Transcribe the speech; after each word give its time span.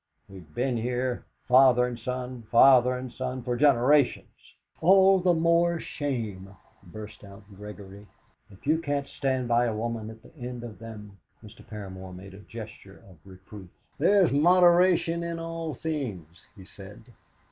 We've 0.27 0.51
been 0.55 0.77
here, 0.77 1.25
father 1.43 1.85
and 1.85 1.99
son 1.99 2.41
father 2.49 2.97
and 2.97 3.13
son 3.13 3.43
for 3.43 3.55
generations!" 3.55 4.55
"All 4.81 5.19
the 5.19 5.35
more 5.35 5.79
shame," 5.79 6.57
burst 6.81 7.23
out 7.23 7.43
Gregory, 7.55 8.07
"if 8.49 8.65
you 8.65 8.79
can't 8.79 9.05
stand 9.07 9.47
by 9.47 9.65
a 9.65 9.75
woman 9.75 10.09
at 10.09 10.23
the 10.23 10.35
end 10.35 10.63
of 10.63 10.79
them!" 10.79 11.19
Mr. 11.43 11.63
Paramor 11.63 12.13
made 12.15 12.33
a 12.33 12.39
gesture 12.39 13.03
of 13.07 13.19
reproof. 13.23 13.69
"There's 13.99 14.31
moderation 14.33 15.21
in 15.21 15.37
all 15.37 15.75
things," 15.75 16.47
he 16.55 16.65
said. 16.65 17.13